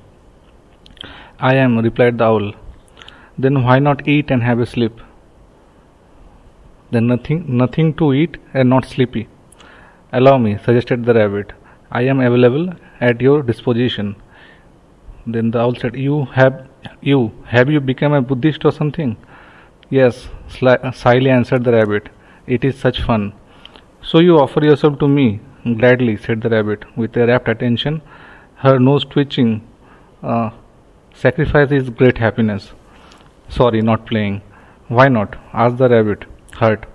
I 1.39 1.55
am, 1.55 1.77
replied 1.79 2.17
the 2.17 2.25
owl. 2.25 2.51
Then 3.37 3.63
why 3.63 3.79
not 3.79 4.07
eat 4.07 4.31
and 4.31 4.43
have 4.43 4.59
a 4.59 4.65
sleep? 4.65 4.99
Then 6.91 7.07
nothing, 7.07 7.45
nothing 7.57 7.93
to 7.95 8.13
eat 8.13 8.37
and 8.53 8.69
not 8.69 8.85
sleepy. 8.85 9.27
Allow 10.17 10.37
me, 10.37 10.57
suggested 10.63 11.05
the 11.05 11.13
rabbit. 11.15 11.53
I 11.91 12.03
am 12.03 12.19
available 12.19 12.69
at 13.01 13.19
your 13.19 13.41
disposition. 13.41 14.15
Then 15.25 15.51
the 15.51 15.59
owl 15.59 15.75
said, 15.83 15.95
"You 16.07 16.17
have, 16.33 16.59
you 17.11 17.21
have 17.53 17.71
you 17.75 17.79
become 17.91 18.17
a 18.17 18.21
Buddhist 18.31 18.65
or 18.69 18.71
something?" 18.71 19.15
Yes, 19.97 20.19
slyly 20.57 21.29
answered 21.29 21.63
the 21.63 21.73
rabbit. 21.75 22.09
It 22.57 22.67
is 22.69 22.77
such 22.83 23.01
fun. 23.07 23.25
So 24.11 24.19
you 24.27 24.37
offer 24.39 24.63
yourself 24.65 24.99
to 24.99 25.07
me? 25.07 25.25
Gladly, 25.79 26.15
said 26.17 26.41
the 26.41 26.49
rabbit, 26.49 26.85
with 26.97 27.17
a 27.17 27.27
rapt 27.27 27.47
attention, 27.47 28.01
her 28.65 28.77
nose 28.79 29.05
twitching. 29.05 29.51
Uh, 30.21 30.49
sacrifice 31.13 31.71
is 31.71 31.89
great 32.01 32.17
happiness. 32.17 32.71
Sorry, 33.49 33.81
not 33.81 34.05
playing. 34.05 34.41
Why 34.99 35.07
not? 35.07 35.37
asked 35.53 35.77
the 35.77 35.89
rabbit, 35.89 36.25
hurt. 36.59 36.85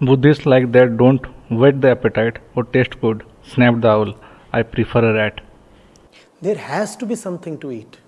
Buddhists 0.00 0.46
like 0.46 0.70
that 0.72 0.96
don't 0.96 1.26
whet 1.50 1.80
the 1.80 1.90
appetite 1.90 2.38
or 2.54 2.64
taste 2.64 3.00
good, 3.00 3.24
snapped 3.42 3.80
the 3.80 3.88
owl. 3.88 4.14
I 4.52 4.62
prefer 4.62 5.10
a 5.10 5.14
rat. 5.14 5.40
There 6.40 6.56
has 6.56 6.96
to 6.96 7.06
be 7.06 7.14
something 7.14 7.58
to 7.58 7.72
eat. 7.72 7.98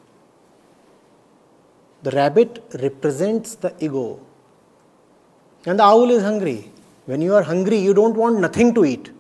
The 2.03 2.11
rabbit 2.13 2.63
represents 2.83 3.55
the 3.55 3.75
ego, 3.79 4.21
and 5.67 5.79
the 5.79 5.83
owl 5.83 6.11
is 6.11 6.23
hungry. 6.23 6.71
When 7.07 7.21
you 7.21 7.35
are 7.35 7.43
hungry, 7.43 7.79
you 7.79 7.93
don't 7.93 8.17
want 8.17 8.41
nothing 8.41 8.73
to 8.75 8.85
eat. 8.85 9.11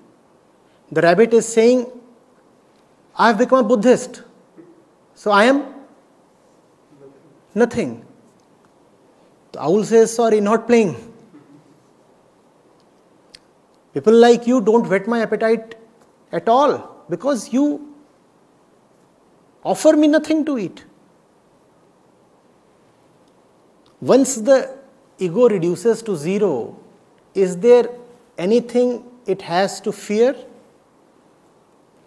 The 0.92 1.02
rabbit 1.02 1.34
is 1.34 1.46
saying, 1.46 1.90
I 3.16 3.28
have 3.28 3.38
become 3.38 3.58
a 3.58 3.68
Buddhist. 3.68 4.22
So 5.14 5.30
I 5.30 5.44
am 5.44 5.74
nothing. 7.54 8.04
The 9.52 9.60
owl 9.60 9.84
says, 9.84 10.14
Sorry, 10.14 10.40
not 10.40 10.66
playing. 10.66 11.09
People 13.94 14.14
like 14.14 14.46
you 14.46 14.60
don't 14.60 14.88
whet 14.88 15.06
my 15.08 15.20
appetite 15.20 15.74
at 16.32 16.48
all 16.48 17.04
because 17.08 17.52
you 17.52 17.94
offer 19.64 19.96
me 19.96 20.06
nothing 20.06 20.44
to 20.44 20.58
eat. 20.58 20.84
Once 24.00 24.36
the 24.36 24.78
ego 25.18 25.48
reduces 25.48 26.02
to 26.02 26.16
zero, 26.16 26.78
is 27.34 27.56
there 27.58 27.90
anything 28.38 29.04
it 29.26 29.42
has 29.42 29.80
to 29.80 29.92
fear? 29.92 30.34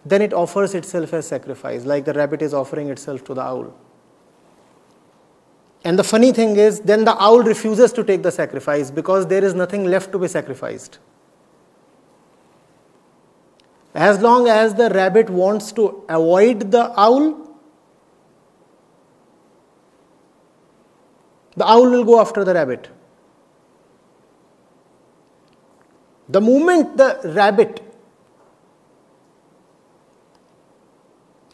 Then 0.04 0.20
it 0.20 0.32
offers 0.32 0.74
itself 0.74 1.12
as 1.14 1.26
sacrifice, 1.26 1.84
like 1.84 2.04
the 2.04 2.12
rabbit 2.12 2.42
is 2.42 2.52
offering 2.52 2.88
itself 2.88 3.24
to 3.24 3.34
the 3.34 3.40
owl. 3.40 3.72
And 5.84 5.98
the 5.98 6.04
funny 6.04 6.32
thing 6.32 6.56
is, 6.56 6.80
then 6.80 7.04
the 7.04 7.14
owl 7.22 7.42
refuses 7.42 7.92
to 7.92 8.02
take 8.02 8.22
the 8.22 8.32
sacrifice 8.32 8.90
because 8.90 9.26
there 9.26 9.44
is 9.44 9.54
nothing 9.54 9.84
left 9.84 10.12
to 10.12 10.18
be 10.18 10.28
sacrificed. 10.28 10.98
As 13.94 14.20
long 14.20 14.48
as 14.48 14.74
the 14.74 14.90
rabbit 14.90 15.30
wants 15.30 15.70
to 15.72 16.04
avoid 16.08 16.72
the 16.72 16.92
owl, 17.00 17.48
the 21.56 21.64
owl 21.64 21.88
will 21.88 22.04
go 22.04 22.20
after 22.20 22.44
the 22.44 22.52
rabbit. 22.54 22.88
The 26.28 26.40
moment 26.40 26.96
the 26.96 27.20
rabbit 27.36 27.80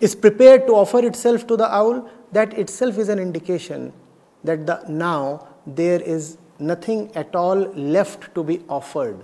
is 0.00 0.14
prepared 0.14 0.66
to 0.66 0.72
offer 0.72 1.04
itself 1.04 1.46
to 1.48 1.56
the 1.56 1.72
owl, 1.74 2.08
that 2.32 2.56
itself 2.58 2.96
is 2.96 3.10
an 3.10 3.18
indication 3.18 3.92
that 4.44 4.66
the, 4.66 4.82
now 4.88 5.46
there 5.66 6.00
is 6.00 6.38
nothing 6.58 7.14
at 7.14 7.34
all 7.34 7.56
left 7.56 8.34
to 8.34 8.42
be 8.42 8.62
offered. 8.68 9.22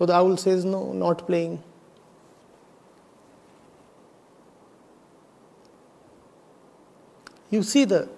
So 0.00 0.06
the 0.06 0.14
owl 0.14 0.38
says, 0.38 0.64
No, 0.64 0.94
not 0.94 1.26
playing. 1.26 1.62
You 7.50 7.62
see 7.62 7.84
the 7.84 8.08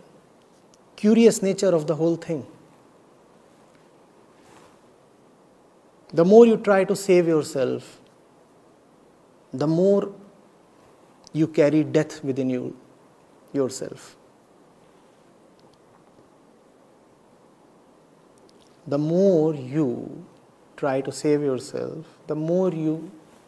curious 0.94 1.42
nature 1.42 1.74
of 1.74 1.88
the 1.88 1.96
whole 1.96 2.14
thing. 2.14 2.46
The 6.14 6.24
more 6.24 6.46
you 6.46 6.56
try 6.56 6.84
to 6.84 6.94
save 6.94 7.26
yourself, 7.26 7.98
the 9.52 9.66
more 9.66 10.14
you 11.32 11.48
carry 11.48 11.82
death 11.82 12.22
within 12.22 12.48
you 12.48 12.76
yourself. 13.52 14.14
The 18.86 18.98
more 18.98 19.52
you 19.56 20.26
try 20.82 21.00
to 21.00 21.12
save 21.12 21.42
yourself, 21.42 22.06
the 22.26 22.34
more 22.34 22.70
you 22.72 22.94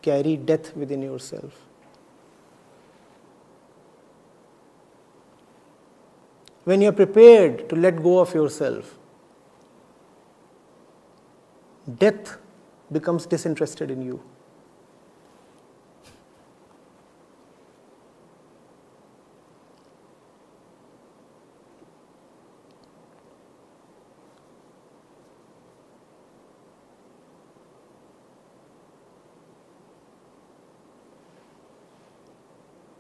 carry 0.03 0.37
death 0.37 0.75
within 0.77 1.03
yourself. 1.03 1.55
When 6.63 6.81
you 6.81 6.91
are 6.91 6.99
prepared 7.01 7.69
to 7.71 7.77
let 7.87 8.01
go 8.05 8.21
of 8.21 8.35
yourself, 8.35 8.95
death 12.05 12.39
becomes 12.93 13.27
disinterested 13.27 13.91
in 13.91 14.01
you. 14.11 14.23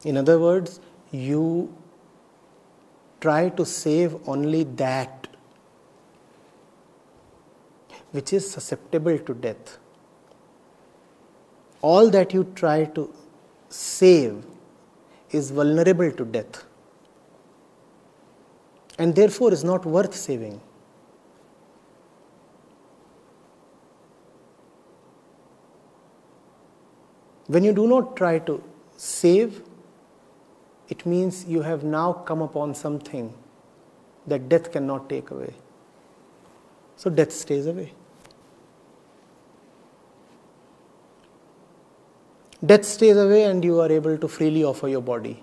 In 0.04 0.16
other 0.16 0.38
words, 0.38 0.80
you 1.10 1.74
try 3.20 3.48
to 3.48 3.64
save 3.64 4.16
only 4.28 4.64
that 4.64 5.28
which 8.12 8.32
is 8.32 8.48
susceptible 8.48 9.18
to 9.18 9.34
death. 9.34 9.78
All 11.80 12.10
that 12.10 12.32
you 12.32 12.44
try 12.54 12.84
to 12.84 13.12
save 13.68 14.44
is 15.30 15.50
vulnerable 15.50 16.12
to 16.12 16.24
death 16.24 16.64
and 18.98 19.14
therefore 19.14 19.52
is 19.52 19.64
not 19.64 19.84
worth 19.84 20.14
saving. 20.14 20.60
When 27.46 27.64
you 27.64 27.72
do 27.72 27.86
not 27.86 28.16
try 28.16 28.38
to 28.38 28.62
save, 28.96 29.62
it 30.94 31.04
means 31.04 31.44
you 31.44 31.62
have 31.62 31.82
now 31.82 32.12
come 32.12 32.42
upon 32.42 32.74
something 32.74 33.34
that 34.32 34.48
death 34.48 34.70
cannot 34.70 35.08
take 35.08 35.30
away. 35.30 35.54
So 36.96 37.10
death 37.10 37.32
stays 37.32 37.66
away. 37.66 37.92
Death 42.64 42.84
stays 42.84 43.16
away, 43.16 43.42
and 43.44 43.64
you 43.64 43.80
are 43.80 43.90
able 43.90 44.16
to 44.16 44.28
freely 44.28 44.62
offer 44.64 44.88
your 44.88 45.02
body. 45.02 45.42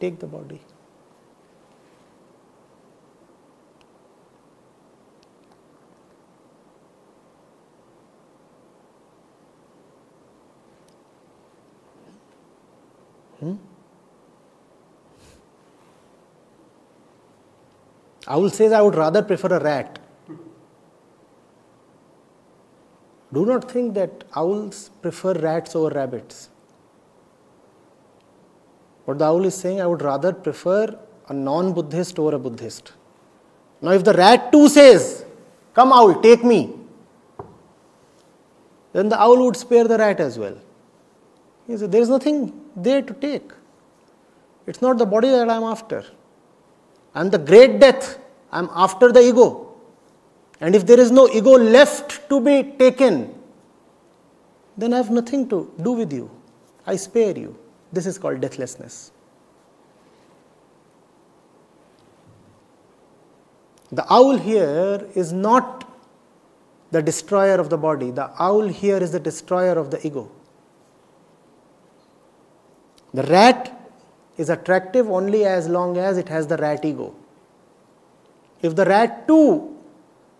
Take 0.00 0.20
the 0.20 0.26
body. 0.26 0.60
Hmm? 13.40 13.56
Owl 18.28 18.50
says, 18.50 18.72
I 18.72 18.80
would 18.80 18.94
rather 18.94 19.22
prefer 19.22 19.48
a 19.56 19.60
rat. 19.62 19.98
Do 23.32 23.46
not 23.46 23.70
think 23.70 23.94
that 23.94 24.24
owls 24.36 24.90
prefer 25.00 25.32
rats 25.32 25.74
over 25.74 25.88
rabbits. 25.94 26.50
What 29.04 29.18
the 29.18 29.24
owl 29.24 29.44
is 29.44 29.54
saying, 29.54 29.80
I 29.80 29.86
would 29.86 30.02
rather 30.02 30.32
prefer 30.32 30.98
a 31.28 31.32
non 31.32 31.72
Buddhist 31.72 32.18
over 32.18 32.36
a 32.36 32.38
Buddhist. 32.38 32.92
Now, 33.80 33.90
if 33.92 34.04
the 34.04 34.12
rat 34.12 34.52
too 34.52 34.68
says, 34.68 35.24
Come, 35.74 35.92
owl, 35.92 36.20
take 36.20 36.44
me, 36.44 36.74
then 38.92 39.08
the 39.08 39.18
owl 39.18 39.42
would 39.44 39.56
spare 39.56 39.84
the 39.88 39.96
rat 39.96 40.20
as 40.20 40.38
well. 40.38 40.56
He 41.66 41.76
said, 41.76 41.90
There 41.90 42.02
is 42.02 42.10
nothing 42.10 42.52
there 42.76 43.02
to 43.02 43.14
take. 43.14 43.50
It's 44.66 44.82
not 44.82 44.98
the 44.98 45.06
body 45.06 45.28
that 45.30 45.48
I 45.48 45.56
am 45.56 45.64
after. 45.64 46.04
And 47.14 47.30
the 47.30 47.38
great 47.38 47.78
death, 47.78 48.18
I 48.50 48.58
am 48.58 48.70
after 48.72 49.12
the 49.12 49.20
ego. 49.20 49.74
And 50.60 50.74
if 50.74 50.86
there 50.86 50.98
is 50.98 51.10
no 51.10 51.28
ego 51.28 51.52
left 51.52 52.28
to 52.28 52.40
be 52.40 52.62
taken, 52.78 53.34
then 54.76 54.94
I 54.94 54.98
have 54.98 55.10
nothing 55.10 55.48
to 55.48 55.70
do 55.82 55.92
with 55.92 56.12
you. 56.12 56.30
I 56.86 56.96
spare 56.96 57.36
you. 57.36 57.58
This 57.92 58.06
is 58.06 58.18
called 58.18 58.40
deathlessness. 58.40 59.12
The 63.90 64.10
owl 64.10 64.38
here 64.38 65.06
is 65.14 65.32
not 65.32 65.88
the 66.92 67.02
destroyer 67.02 67.58
of 67.60 67.68
the 67.70 67.76
body, 67.76 68.10
the 68.10 68.30
owl 68.38 68.68
here 68.68 68.98
is 68.98 69.12
the 69.12 69.20
destroyer 69.20 69.78
of 69.78 69.90
the 69.90 70.06
ego. 70.06 70.30
The 73.14 73.22
rat 73.24 73.71
is 74.36 74.48
attractive 74.48 75.10
only 75.10 75.44
as 75.44 75.68
long 75.68 75.96
as 75.96 76.16
it 76.18 76.28
has 76.28 76.46
the 76.46 76.56
rat 76.56 76.84
ego. 76.84 77.14
If 78.60 78.74
the 78.76 78.84
rat 78.84 79.26
too 79.26 79.76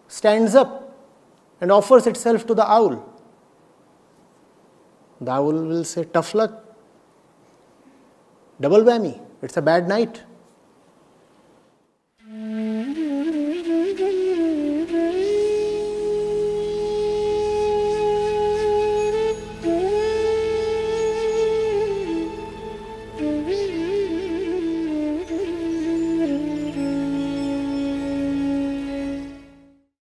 stands 0.09 0.55
up 0.55 0.97
and 1.61 1.71
offers 1.71 2.07
itself 2.07 2.47
to 2.47 2.55
the 2.55 2.71
owl, 2.71 3.09
the 5.21 5.31
owl 5.31 5.53
will 5.53 5.85
say, 5.85 6.05
Tough 6.05 6.35
luck, 6.35 6.65
double 8.61 8.81
whammy, 8.81 9.21
it's 9.43 9.57
a 9.57 9.63
bad 9.63 9.89
night. 9.89 10.23